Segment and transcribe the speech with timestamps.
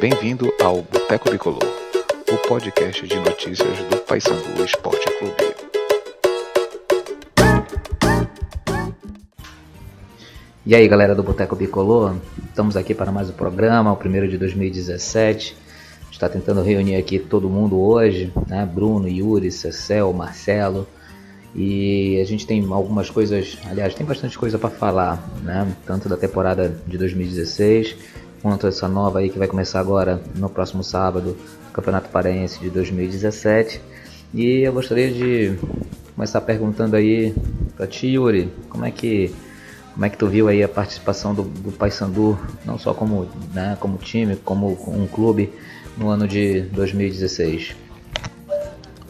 [0.00, 1.64] Bem-vindo ao Boteco Bicolor,
[2.30, 5.54] o podcast de notícias do Paysandu Esporte Clube.
[10.64, 12.14] E aí, galera do Boteco Bicolor,
[12.48, 15.56] estamos aqui para mais um programa, o primeiro de 2017.
[16.10, 18.64] Está tentando reunir aqui todo mundo hoje, né?
[18.64, 20.86] Bruno, Yuri, Cecel, Marcelo.
[21.54, 25.70] E a gente tem algumas coisas, aliás, tem bastante coisa para falar, né?
[25.86, 27.96] Tanto da temporada de 2016
[28.40, 31.36] quanto essa nova aí que vai começar agora no próximo sábado,
[31.72, 33.80] Campeonato Paraense de 2017.
[34.34, 35.56] E eu gostaria de
[36.16, 37.34] começar perguntando aí
[37.76, 39.32] para ti, Yuri, como é que
[39.92, 43.76] como é que tu viu aí a participação do, do Paysandu, não só como, né,
[43.78, 45.52] como time, como um clube
[45.98, 47.76] no ano de 2016?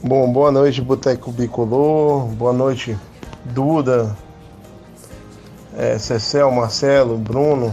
[0.05, 2.27] Bom, boa noite, Boteco Bicolor.
[2.27, 2.98] Boa noite,
[3.45, 4.16] Duda,
[5.79, 7.73] é, Cecel, Marcelo, Bruno.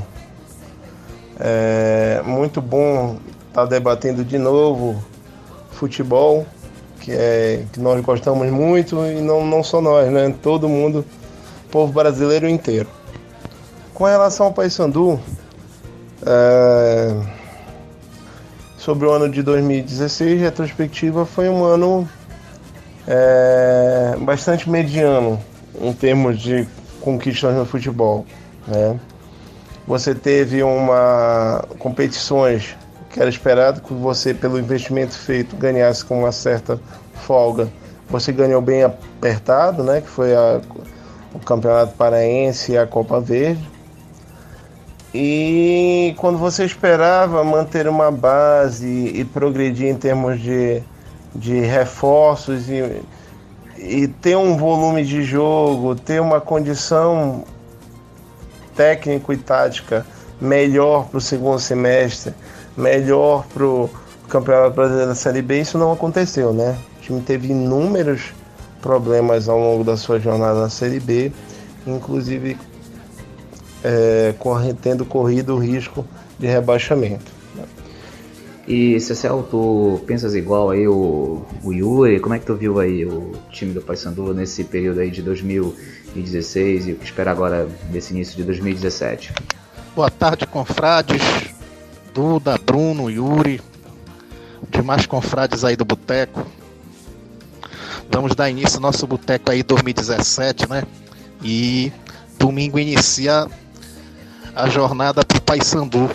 [1.40, 5.03] É muito bom estar tá debatendo de novo
[5.72, 6.45] futebol,
[7.02, 10.31] que é que nós gostamos muito e não, não só nós, né?
[10.40, 11.03] Todo mundo,
[11.72, 12.88] povo brasileiro inteiro.
[13.92, 15.20] Com relação ao Paysandu,
[16.23, 17.12] é,
[18.78, 22.08] sobre o ano de 2016, retrospectiva foi um ano
[23.08, 25.39] é, bastante mediano
[25.81, 26.67] em termos de
[27.02, 28.25] conquistas no futebol.
[28.67, 29.00] Né?
[29.88, 32.78] Você teve uma competições
[33.09, 36.80] que era esperado que você, pelo investimento feito, ganhasse com uma certa
[37.14, 37.67] folga.
[38.09, 40.02] Você ganhou bem apertado, né?
[40.02, 40.61] Que foi a,
[41.34, 43.67] o Campeonato Paraense e a Copa Verde.
[45.13, 50.84] E quando você esperava manter uma base e progredir em termos de
[51.35, 53.02] de reforços e,
[53.77, 57.44] e ter um volume de jogo, ter uma condição
[58.75, 60.05] técnico e tática
[60.39, 62.33] melhor para o segundo semestre,
[62.77, 63.89] melhor para o
[64.30, 66.77] Campeonato Brasileiro da Série B, isso não aconteceu, né?
[66.97, 68.34] O time teve inúmeros
[68.81, 71.31] problemas ao longo da sua jornada na Série B,
[71.85, 72.57] inclusive
[73.84, 74.34] é,
[74.81, 76.06] tendo corrido o risco
[76.38, 77.38] de rebaixamento.
[78.69, 82.19] E Cecel, tu pensas igual aí o, o Yuri?
[82.19, 86.88] Como é que tu viu aí o time do Paysandu nesse período aí de 2016
[86.88, 89.34] e o que espera agora desse início de 2017?
[89.96, 91.19] Boa tarde, confrades.
[92.13, 93.59] Duda, Bruno, Yuri,
[94.69, 96.46] demais confrades aí do Boteco.
[98.12, 100.84] Vamos dar início ao nosso Boteco aí 2017, né?
[101.44, 101.91] E
[102.38, 103.47] domingo inicia
[104.56, 106.07] a jornada pro Paysandu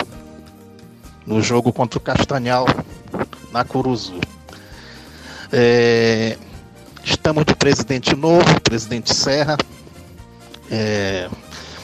[1.26, 2.66] no jogo contra o Castanhal
[3.52, 4.20] na Curuzu.
[5.52, 6.36] É,
[7.04, 9.56] estamos de presidente novo, presidente Serra.
[10.70, 11.28] É,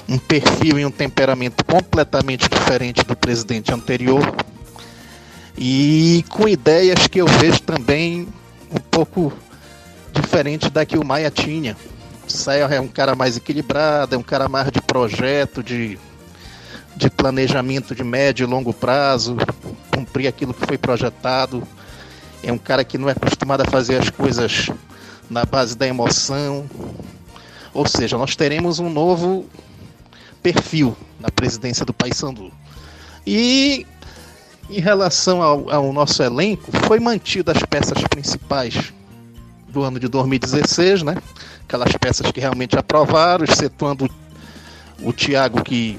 [0.09, 4.35] um perfil e um temperamento completamente diferente do presidente anterior.
[5.57, 8.27] E com ideias que eu vejo também
[8.73, 9.33] um pouco
[10.13, 11.77] diferente da que o Maia tinha.
[12.27, 15.99] Serra é um cara mais equilibrado, é um cara mais de projeto, de
[17.01, 19.37] de planejamento de médio e longo prazo,
[19.91, 21.67] cumprir aquilo que foi projetado.
[22.43, 24.69] É um cara que não é acostumado a fazer as coisas
[25.29, 26.69] na base da emoção.
[27.73, 29.47] Ou seja, nós teremos um novo
[30.43, 32.53] perfil na presidência do Paysandu.
[33.27, 33.87] E
[34.69, 38.93] em relação ao, ao, nosso elenco, foi mantido as peças principais
[39.69, 41.17] do ano de 2016, né?
[41.63, 44.11] Aquelas peças que realmente aprovaram, excetuando
[45.03, 45.99] o Thiago que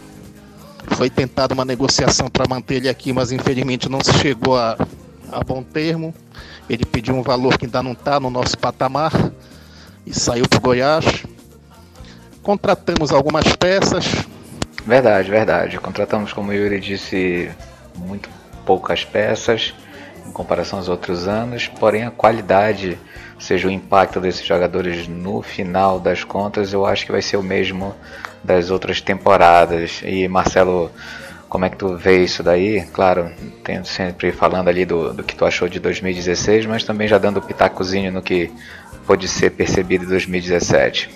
[0.90, 4.78] foi tentada uma negociação para manter ele aqui, mas infelizmente não se chegou a,
[5.32, 6.14] a bom termo.
[6.70, 9.12] Ele pediu um valor que ainda não está no nosso patamar
[10.06, 11.26] e saiu para Goiás.
[12.42, 14.06] Contratamos algumas peças.
[14.86, 15.80] Verdade, verdade.
[15.80, 17.52] Contratamos, como o Yuri disse,
[17.96, 18.30] muito
[18.66, 19.74] poucas peças
[20.32, 22.98] em comparação aos outros anos, porém a qualidade,
[23.38, 27.44] seja o impacto desses jogadores no final das contas, eu acho que vai ser o
[27.44, 27.94] mesmo
[28.42, 30.02] das outras temporadas.
[30.06, 30.90] E Marcelo,
[31.50, 32.88] como é que tu vê isso daí?
[32.94, 33.30] Claro,
[33.62, 37.42] tendo sempre falando ali do, do que tu achou de 2016, mas também já dando
[37.42, 38.50] pitacozinho no que
[39.06, 41.10] pode ser percebido em 2017.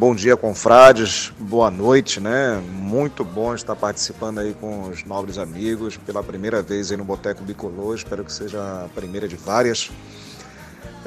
[0.00, 1.30] Bom dia, confrades.
[1.38, 2.58] Boa noite, né?
[2.72, 7.44] Muito bom estar participando aí com os nobres amigos pela primeira vez aí no Boteco
[7.44, 7.96] Bicolor.
[7.96, 9.90] Espero que seja a primeira de várias.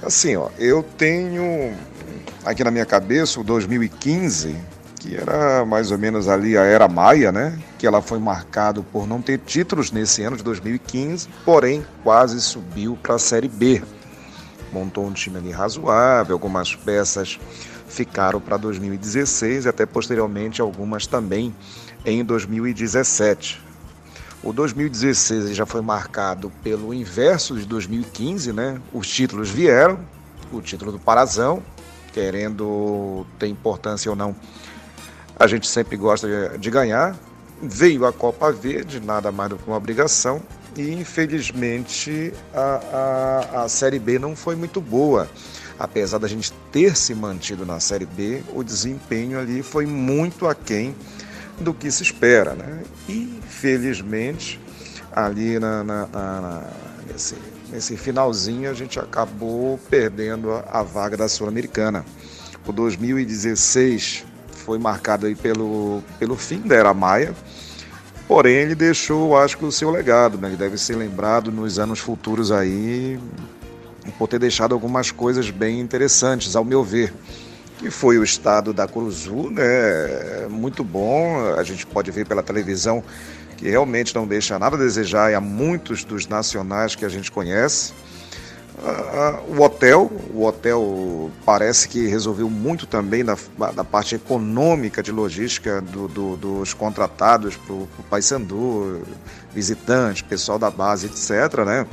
[0.04, 1.76] Assim, ó, eu tenho
[2.46, 4.56] aqui na minha cabeça o 2015
[5.00, 7.58] que era mais ou menos ali a era Maia, né?
[7.80, 12.96] Que ela foi marcado por não ter títulos nesse ano de 2015, porém quase subiu
[13.02, 13.82] para a Série B.
[14.72, 17.40] Montou um time ali razoável, algumas peças
[17.94, 21.56] ficaram para 2016 e até posteriormente algumas também
[22.06, 23.62] em 2017.
[24.44, 28.82] O 2016 já foi marcado pelo inverso de 2015, né?
[28.92, 30.00] Os títulos vieram,
[30.52, 31.64] o título do Parazão,
[32.12, 34.36] querendo ter importância ou não,
[35.40, 37.16] a gente sempre gosta de ganhar.
[37.62, 40.42] Veio a Copa Verde, nada mais do que uma obrigação,
[40.76, 45.30] e infelizmente a, a, a Série B não foi muito boa.
[45.78, 50.96] Apesar da gente ter se mantido na Série B, o desempenho ali foi muito aquém
[51.60, 52.54] do que se espera.
[52.54, 52.84] Né?
[53.10, 54.60] E felizmente,
[55.12, 56.64] ali na, na, na,
[57.12, 57.36] nesse,
[57.72, 62.06] nesse finalzinho, a gente acabou perdendo a, a vaga da Sul-Americana.
[62.66, 64.26] O 2016
[64.64, 67.36] foi marcado aí pelo, pelo fim da Era Maia,
[68.28, 70.48] porém ele deixou, acho que, o seu legado, né?
[70.48, 73.20] ele deve ser lembrado nos anos futuros aí
[74.18, 77.14] por ter deixado algumas coisas bem interessantes, ao meu ver
[77.84, 80.48] que foi o estado da Curuzu, né?
[80.50, 81.54] Muito bom.
[81.58, 83.04] A gente pode ver pela televisão
[83.58, 87.32] que realmente não deixa nada a desejar e há muitos dos nacionais que a gente
[87.32, 87.94] conhece.
[89.48, 93.38] O hotel, o hotel parece que resolveu muito também da,
[93.74, 99.02] da parte econômica de logística do, do, dos contratados para o Paysandu,
[99.54, 101.64] visitantes, pessoal da base, etc.
[101.66, 101.88] Né?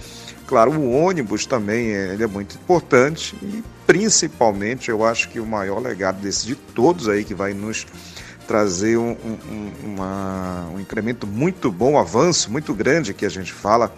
[0.48, 5.46] Claro, o ônibus também é, ele é muito importante e principalmente eu acho que o
[5.46, 7.86] maior legado desse de todos aí que vai nos
[8.48, 13.52] trazer um, um, uma, um incremento muito bom, um avanço muito grande que a gente
[13.52, 13.94] fala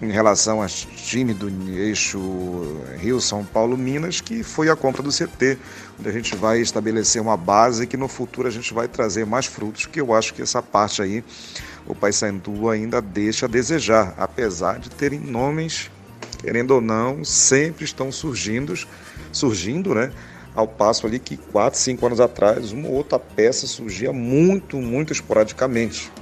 [0.00, 2.18] em relação ao time do eixo
[2.98, 5.58] Rio, São Paulo, Minas, que foi a compra do CT,
[5.98, 9.46] onde a gente vai estabelecer uma base que no futuro a gente vai trazer mais
[9.46, 11.24] frutos, que eu acho que essa parte aí
[11.86, 15.90] o Paysandu ainda deixa a desejar, apesar de terem nomes,
[16.38, 18.74] querendo ou não, sempre estão surgindo,
[19.32, 20.12] surgindo, né?
[20.54, 25.12] Ao passo ali que 4, 5 anos atrás, uma ou outra peça surgia muito, muito
[25.12, 26.12] esporadicamente.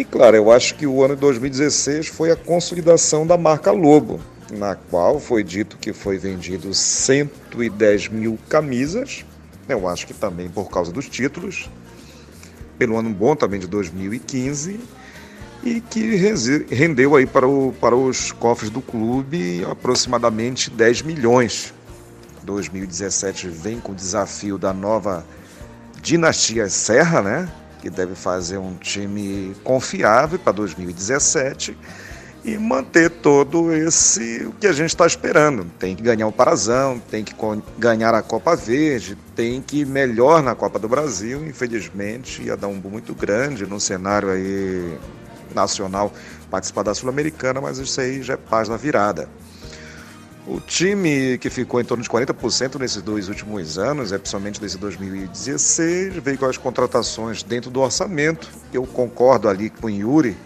[0.00, 4.18] E claro, eu acho que o ano de 2016 foi a consolidação da marca Lobo,
[4.50, 9.26] na qual foi dito que foi vendido 110 mil camisas,
[9.68, 11.68] eu acho que também por causa dos títulos,
[12.78, 14.80] pelo ano bom também de 2015
[15.62, 16.16] e que
[16.70, 21.74] rendeu aí para, o, para os cofres do clube aproximadamente 10 milhões.
[22.42, 25.26] 2017 vem com o desafio da nova
[26.00, 27.52] dinastia Serra, né?
[27.80, 31.76] Que deve fazer um time confiável para 2017
[32.44, 35.64] e manter todo esse o que a gente está esperando.
[35.78, 37.34] Tem que ganhar o Parazão, tem que
[37.78, 41.46] ganhar a Copa Verde, tem que ir melhor na Copa do Brasil.
[41.46, 44.98] Infelizmente, ia dar um boom muito grande no cenário aí
[45.54, 46.12] nacional
[46.50, 49.28] participar da Sul-Americana, mas isso aí já é paz na virada.
[50.50, 54.78] O time que ficou em torno de 40% nesses dois últimos anos, é principalmente desde
[54.78, 58.50] 2016, veio com as contratações dentro do orçamento.
[58.72, 60.36] Eu concordo ali com o Yuri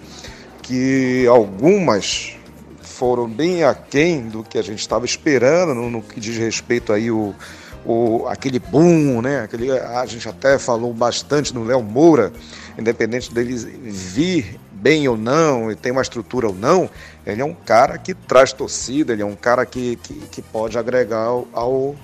[0.60, 2.36] que algumas
[2.82, 7.10] foram bem aquém do que a gente estava esperando no, no, que diz respeito aí
[7.10, 7.34] o,
[7.82, 9.40] o, aquele boom, né?
[9.40, 12.30] Aquele, a gente até falou bastante no Léo Moura,
[12.78, 16.90] independente dele vir bem ou não, e tem uma estrutura ou não,
[17.24, 20.76] ele é um cara que traz torcida, ele é um cara que, que, que pode
[20.76, 21.96] agregar ao,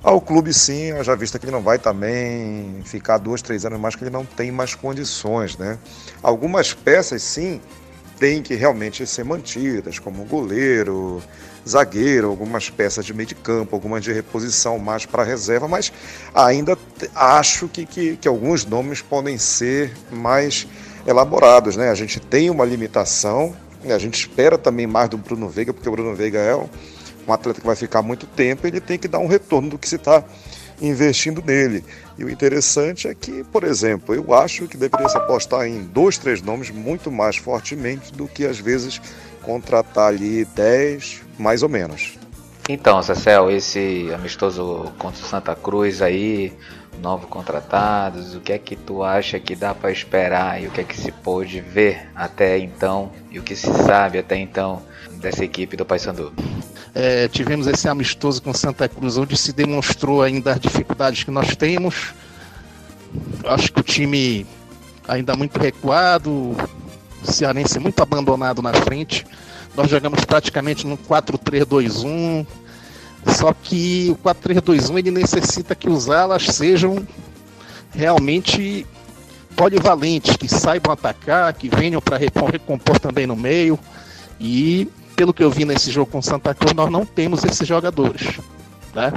[0.00, 3.96] ao, clube sim, já visto que ele não vai também ficar dois, três anos mais,
[3.96, 5.76] que ele não tem mais condições, né?
[6.22, 7.60] Algumas peças sim
[8.20, 11.20] têm que realmente ser mantidas, como goleiro,
[11.68, 15.92] zagueiro, algumas peças de meio de campo, algumas de reposição mais para reserva, mas
[16.32, 16.78] ainda
[17.12, 20.68] acho que, que, que, alguns nomes podem ser mais
[21.10, 21.76] elaborados.
[21.76, 21.90] Né?
[21.90, 25.92] A gente tem uma limitação, a gente espera também mais do Bruno Veiga, porque o
[25.92, 29.26] Bruno Veiga é um, atleta que vai ficar muito tempo, ele tem que dar um
[29.26, 30.24] retorno do que se está
[30.80, 31.84] investindo nele.
[32.18, 36.18] E o interessante é que, por exemplo, eu acho que deveria se apostar em dois,
[36.18, 39.00] três nomes muito mais fortemente do que às vezes
[39.42, 42.18] contratar ali 10, mais ou menos.
[42.68, 46.52] Então, Cecel, esse amistoso contra o Santa Cruz aí,
[47.00, 50.80] novos contratados, o que é que tu acha que dá para esperar e o que
[50.80, 54.82] é que se pôde ver até então e o que se sabe até então
[55.20, 56.32] dessa equipe do Paysandu?
[56.94, 61.54] É, tivemos esse amistoso com Santa Cruz, onde se demonstrou ainda as dificuldades que nós
[61.54, 62.12] temos.
[63.44, 64.46] Acho que o time
[65.06, 66.56] ainda muito recuado, o
[67.22, 69.26] Cearense muito abandonado na frente.
[69.76, 72.46] Nós jogamos praticamente no 4-3-2-1.
[73.26, 77.06] Só que o 4-3-2-1 ele necessita que os alas sejam
[77.92, 78.86] realmente
[79.56, 83.78] polivalentes, que saibam atacar, que venham para recompor também no meio.
[84.38, 88.38] E pelo que eu vi nesse jogo com Santa Cruz, nós não temos esses jogadores.
[88.94, 89.12] Né?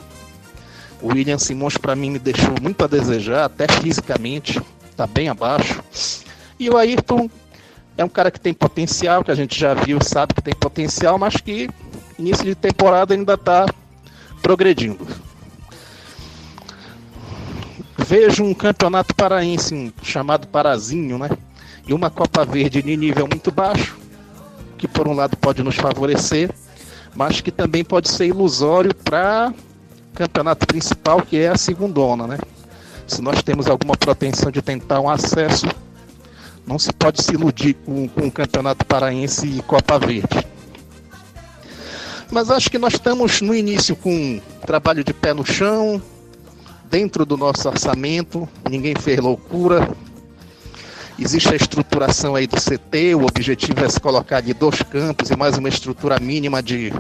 [1.02, 5.82] O William Simões, para mim, me deixou muito a desejar, até fisicamente, está bem abaixo.
[6.60, 7.30] E o Ayrton
[7.98, 11.18] é um cara que tem potencial, que a gente já viu, sabe que tem potencial,
[11.18, 11.70] mas que
[12.18, 13.66] início de temporada ainda está
[14.44, 15.08] progredindo.
[17.98, 21.30] Vejo um campeonato paraense chamado Parazinho, né?
[21.88, 23.98] E uma Copa Verde de nível muito baixo,
[24.78, 26.52] que por um lado pode nos favorecer,
[27.16, 29.54] mas que também pode ser ilusório para
[30.14, 32.38] campeonato principal, que é a segundona, né?
[33.08, 35.66] Se nós temos alguma pretensão de tentar um acesso,
[36.68, 40.53] não se pode se iludir com, com o campeonato paraense e Copa Verde.
[42.34, 46.02] Mas acho que nós estamos no início com um trabalho de pé no chão,
[46.90, 49.88] dentro do nosso orçamento, ninguém fez loucura.
[51.20, 55.36] Existe a estruturação aí do CT, o objetivo é se colocar de dois campos e
[55.38, 56.92] mais uma estrutura mínima de,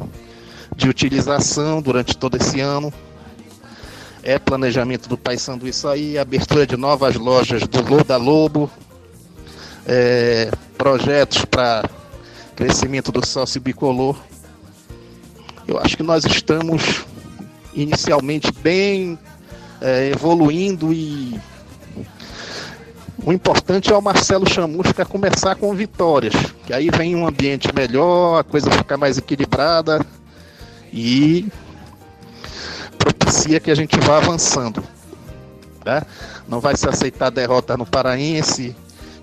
[0.76, 2.94] de utilização durante todo esse ano.
[4.22, 5.20] É planejamento do
[5.68, 8.70] isso aí, abertura de novas lojas do Loda Lobo,
[9.88, 11.90] é, projetos para
[12.56, 14.16] crescimento do sócio bicolor.
[15.68, 17.06] Eu acho que nós estamos
[17.74, 19.18] inicialmente bem
[19.82, 21.40] é, evoluindo e
[23.26, 26.34] o importante é o Marcelo Chamusca começar com vitórias,
[26.66, 30.06] que aí vem um ambiente melhor, a coisa fica mais equilibrada
[30.92, 31.48] e
[32.98, 34.84] propicia que a gente vá avançando.
[35.86, 36.02] Né?
[36.48, 38.76] Não vai se aceitar derrota no Paraense,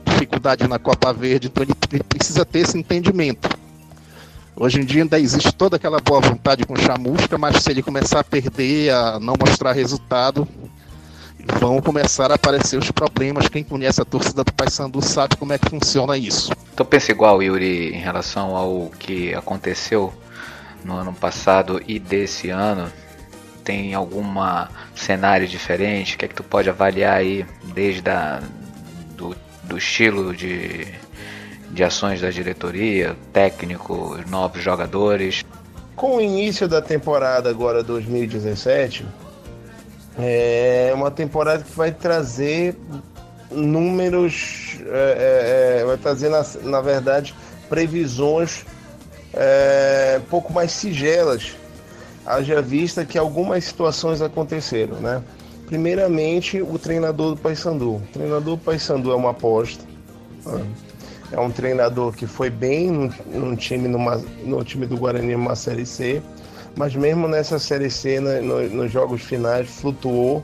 [0.04, 3.59] dificuldade na Copa Verde, então ele precisa ter esse entendimento.
[4.56, 8.20] Hoje em dia ainda existe toda aquela boa vontade com Chamusca, mas se ele começar
[8.20, 10.46] a perder, a não mostrar resultado,
[11.58, 13.48] vão começar a aparecer os problemas.
[13.48, 16.52] Quem conhece a torcida do Paysandu sabe como é que funciona isso.
[16.76, 20.12] Tu pensa igual, Yuri, em relação ao que aconteceu
[20.84, 22.90] no ano passado e desse ano?
[23.64, 24.24] Tem algum
[24.94, 26.16] cenário diferente?
[26.16, 28.42] O que é que tu pode avaliar aí desde a,
[29.16, 30.86] do, do estilo de,
[31.70, 35.44] de ações da diretoria, técnico, novos jogadores?
[35.94, 39.06] Com o início da temporada agora 2017,
[40.18, 42.76] é uma temporada que vai trazer
[43.50, 47.34] números, é, é, é, vai trazer, na, na verdade,
[47.68, 48.64] previsões
[49.32, 51.56] é, pouco mais sigelas,
[52.26, 55.22] haja vista que algumas situações aconteceram, né?
[55.66, 57.96] Primeiramente, o treinador do Paysandu.
[57.96, 59.84] O treinador do Paysandu é uma aposta.
[61.30, 61.36] Né?
[61.36, 65.54] É um treinador que foi bem no, no time, numa, no time do Guarani numa
[65.54, 66.22] Série C
[66.76, 70.42] mas mesmo nessa Série C, no, no, nos jogos finais, flutuou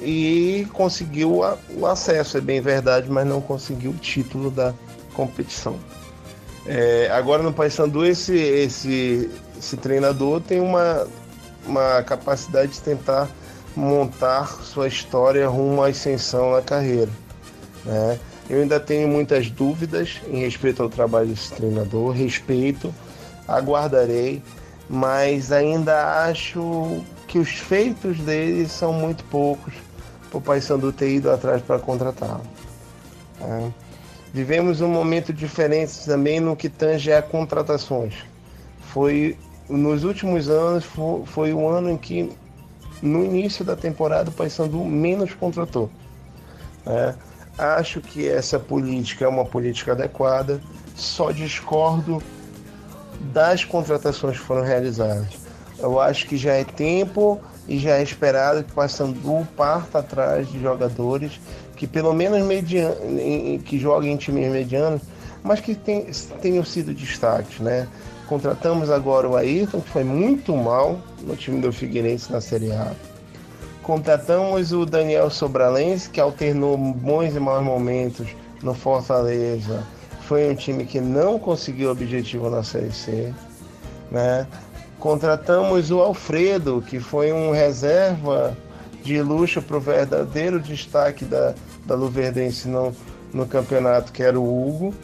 [0.00, 4.72] e conseguiu a, o acesso, é bem verdade, mas não conseguiu o título da
[5.14, 5.76] competição.
[6.66, 11.06] É, agora no Paysandu, esse, esse, esse treinador tem uma,
[11.66, 13.28] uma capacidade de tentar
[13.76, 17.10] montar sua história rumo à ascensão na carreira.
[17.84, 18.18] Né?
[18.50, 22.92] Eu ainda tenho muitas dúvidas em respeito ao trabalho desse treinador, respeito,
[23.48, 24.42] aguardarei
[24.92, 29.72] mas ainda acho que os feitos dele são muito poucos
[30.28, 32.42] para o Paysandu ter ido atrás para contratá-lo.
[33.40, 33.68] É.
[34.34, 38.14] Vivemos um momento diferente também no que tange a contratações.
[38.80, 39.38] Foi
[39.68, 42.28] nos últimos anos foi, foi o ano em que
[43.00, 45.88] no início da temporada o Paysandu menos contratou.
[46.84, 47.14] É.
[47.58, 50.60] Acho que essa política é uma política adequada.
[50.94, 52.22] Só discordo
[53.32, 55.28] das contratações que foram realizadas.
[55.78, 60.50] Eu acho que já é tempo e já é esperado que o Paysandu parta atrás
[60.50, 61.40] de jogadores
[61.80, 62.94] que pelo menos mediano,
[63.64, 65.00] que joguem em times medianos,
[65.42, 66.04] mas que tem,
[66.42, 67.88] tenham sido destaques, né?
[68.28, 72.92] Contratamos agora o Ayrton, que foi muito mal no time do Figueirense na Série A.
[73.82, 78.28] Contratamos o Daniel Sobralense, que alternou bons e maus momentos
[78.62, 79.84] no Fortaleza
[80.30, 83.34] foi um time que não conseguiu objetivo na Série C.
[84.12, 84.46] Né?
[85.00, 88.56] Contratamos o Alfredo, que foi um reserva
[89.02, 91.52] de luxo para o verdadeiro destaque da,
[91.84, 92.94] da Luverdense no,
[93.34, 94.94] no campeonato, que era o Hugo.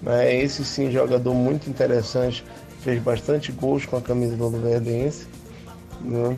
[0.00, 0.36] Né?
[0.36, 2.44] Esse sim, jogador muito interessante,
[2.80, 5.26] fez bastante gols com a camisa do Luverdense.
[6.00, 6.36] Né?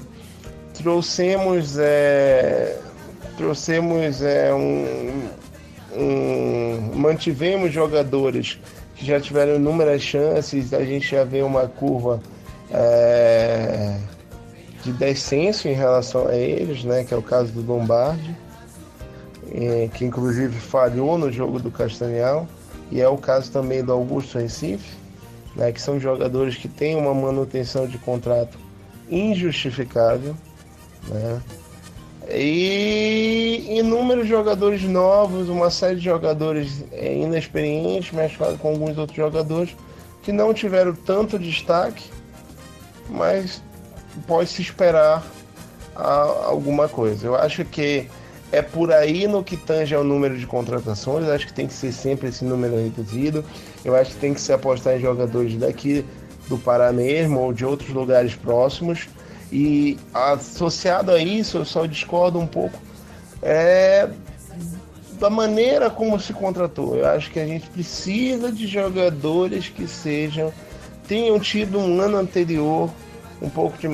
[0.79, 2.79] Trouxemos, é,
[3.37, 5.29] trouxemos é, um,
[5.93, 8.61] um, mantivemos jogadores
[8.95, 12.21] que já tiveram inúmeras chances, a gente já vê uma curva
[12.71, 13.99] é,
[14.85, 18.37] de descenso em relação a eles, né, que é o caso do Lombardi,
[19.95, 22.47] que inclusive falhou no jogo do Castanhal,
[22.91, 24.97] e é o caso também do Augusto Recife,
[25.57, 28.57] né, que são jogadores que têm uma manutenção de contrato
[29.11, 30.37] injustificável.
[31.09, 31.43] Né?
[32.31, 39.75] E inúmeros jogadores novos, uma série de jogadores é, inexperientes, mesclado com alguns outros jogadores
[40.23, 42.05] que não tiveram tanto destaque,
[43.09, 43.63] mas
[44.27, 45.25] pode se esperar
[45.95, 47.27] alguma coisa.
[47.27, 48.07] Eu acho que
[48.53, 51.27] é por aí no que tange ao número de contratações.
[51.27, 53.45] Eu acho que tem que ser sempre esse número reduzido.
[53.85, 56.05] Eu acho que tem que se apostar em jogadores daqui
[56.49, 59.09] do Pará mesmo ou de outros lugares próximos
[59.53, 62.79] e associado a isso, eu só discordo um pouco
[63.43, 64.09] é
[65.19, 66.97] da maneira como se contratou.
[66.97, 70.53] Eu acho que a gente precisa de jogadores que sejam
[71.09, 72.91] tenham tido um ano anterior
[73.41, 73.89] um pouco de,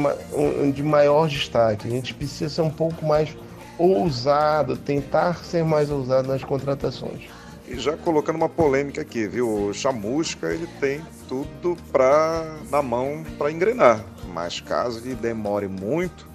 [0.73, 1.87] de maior destaque.
[1.87, 3.35] A gente precisa ser um pouco mais
[3.79, 7.23] ousado, tentar ser mais ousado nas contratações.
[7.67, 9.69] E já colocando uma polêmica aqui, viu?
[9.69, 16.27] O Chamusca ele tem tudo para na mão para engrenar, mas caso ele demore muito,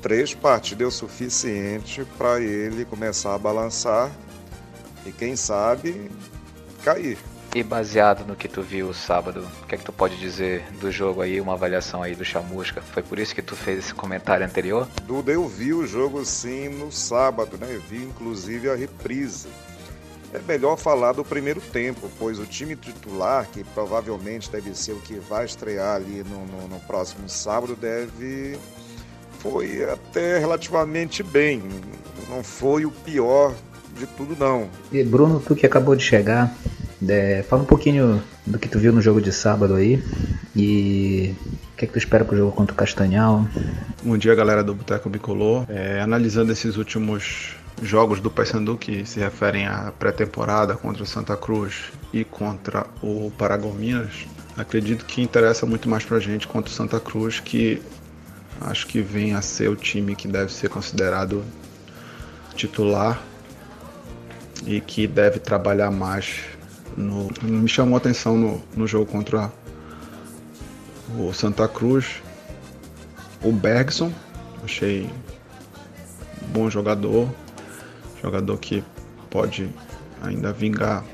[0.00, 4.10] três partidas é o suficiente para ele começar a balançar
[5.04, 6.10] e quem sabe
[6.84, 7.18] cair.
[7.52, 10.90] E baseado no que tu viu sábado, o que é que tu pode dizer do
[10.90, 12.80] jogo aí, uma avaliação aí do Chamusca?
[12.80, 14.88] Foi por isso que tu fez esse comentário anterior?
[15.04, 17.68] Duda, eu vi o jogo sim no sábado, né?
[17.70, 19.48] Eu vi inclusive a reprise.
[20.34, 24.96] É melhor falar do primeiro tempo, pois o time titular, que provavelmente deve ser o
[24.96, 28.58] que vai estrear ali no, no, no próximo sábado, deve.
[29.38, 31.62] Foi até relativamente bem.
[32.28, 33.54] Não foi o pior
[33.96, 34.68] de tudo, não.
[34.90, 36.52] E Bruno, tu que acabou de chegar,
[37.08, 40.02] é, fala um pouquinho do que tu viu no jogo de sábado aí
[40.56, 41.32] e
[41.72, 43.46] o que, é que tu espera pro jogo contra o Castanhal.
[44.02, 45.64] Bom dia, galera do Boteco Bicolor.
[45.68, 51.36] É, analisando esses últimos jogos do Paysandu que se referem à pré-temporada contra o Santa
[51.36, 54.26] Cruz e contra o Paragominas,
[54.56, 57.82] acredito que interessa muito mais para a gente contra o Santa Cruz, que
[58.60, 61.44] acho que vem a ser o time que deve ser considerado
[62.54, 63.20] titular
[64.66, 66.40] e que deve trabalhar mais.
[66.96, 69.52] No, me chamou a atenção no, no jogo contra
[71.18, 72.22] o Santa Cruz,
[73.42, 74.12] o Bergson,
[74.62, 75.10] achei
[76.52, 77.28] bom jogador,
[78.24, 78.82] jogador que
[79.30, 79.68] pode
[80.22, 81.04] ainda vingar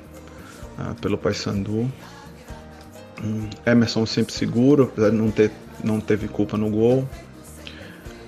[0.79, 1.90] uh, pelo Paysandu.
[3.23, 5.51] Um, Emerson sempre seguro, apesar de não ter
[5.83, 7.09] não teve culpa no gol.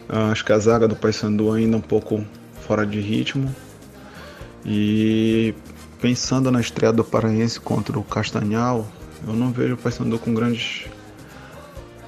[0.08, 2.24] Uh, acho que a zaga do Paysandu ainda um pouco
[2.66, 3.54] fora de ritmo.
[4.64, 5.54] E
[6.00, 8.86] pensando na estreia do Paraense contra o Castanhal,
[9.26, 10.86] eu não vejo o Paysandu com grandes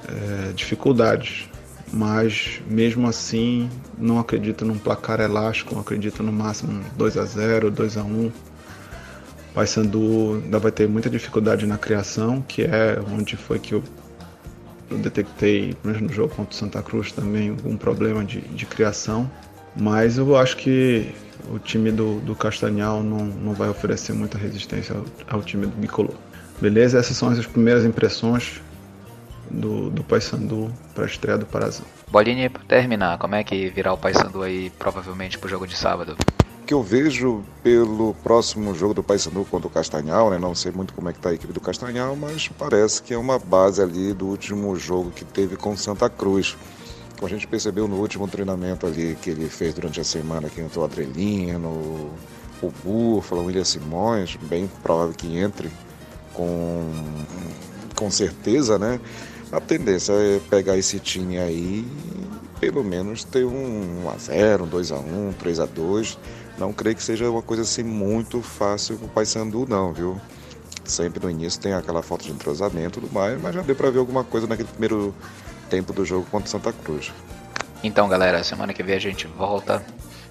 [0.07, 1.47] é, dificuldades
[1.95, 7.97] mas mesmo assim não acredito num placar elástico, acredito no máximo 2 a 0, 2
[7.97, 8.31] a 1.
[9.53, 13.81] Paysandu ainda vai ter muita dificuldade na criação, que é onde foi que eu,
[14.91, 19.31] eu detectei, no jogo contra o Santa Cruz também, um problema de, de criação.
[19.73, 21.13] Mas eu acho que
[21.49, 25.77] o time do, do Castanhal não, não vai oferecer muita resistência ao, ao time do
[25.77, 26.15] Bicolor.
[26.59, 26.99] Beleza?
[26.99, 28.61] Essas são as primeiras impressões
[29.55, 31.85] do, do Paysandu para a estreia do Parazão.
[32.11, 35.75] Bolinha, para terminar, como é que virá o Paysandu aí provavelmente para o jogo de
[35.75, 36.15] sábado?
[36.65, 40.39] que eu vejo pelo próximo jogo do Paysandu contra o Castanhal, né?
[40.39, 43.17] Não sei muito como é que tá a equipe do Castanhal, mas parece que é
[43.17, 46.57] uma base ali do último jogo que teve com Santa Cruz.
[47.15, 50.59] Como a gente percebeu no último treinamento ali que ele fez durante a semana, que
[50.59, 52.11] entrou o Adrelino,
[52.61, 55.69] o Búfalo, o William Simões, bem provável que entre
[56.33, 56.91] com,
[57.95, 58.99] com certeza, né?
[59.51, 61.85] A tendência é pegar esse time aí
[62.59, 66.17] pelo menos ter um 1x0, um 2x1, 3x2.
[66.57, 70.19] Não creio que seja uma coisa assim muito fácil pro Paysandu não, viu?
[70.83, 73.89] Sempre no início tem aquela falta de entrosamento e tudo mais, mas já deu para
[73.89, 75.13] ver alguma coisa naquele primeiro
[75.69, 77.11] tempo do jogo contra Santa Cruz.
[77.83, 79.83] Então, galera, semana que vem a gente volta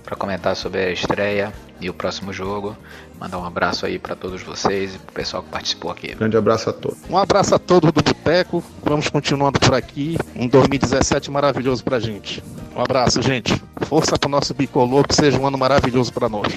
[0.03, 2.77] para comentar sobre a estreia e o próximo jogo.
[3.18, 6.14] Mandar um abraço aí para todos vocês e pro pessoal que participou aqui.
[6.14, 6.98] Grande abraço a todos.
[7.09, 8.64] Um abraço a todos do Boteco.
[8.82, 10.16] Vamos continuando por aqui.
[10.34, 12.42] Um 2017 maravilhoso pra gente.
[12.74, 13.62] Um abraço, gente.
[13.82, 16.48] Força pro nosso bicolor, que seja um ano maravilhoso para nós.